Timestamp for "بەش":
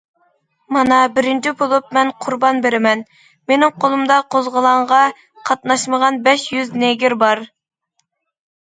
6.31-6.49